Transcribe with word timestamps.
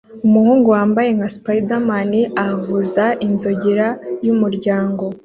Umuhungu 0.27 0.67
wambaye 0.75 1.09
nka 1.17 1.27
Spiderman 1.35 2.11
avuza 2.47 3.05
inzogera 3.27 3.87
y'umuryango 4.25 5.03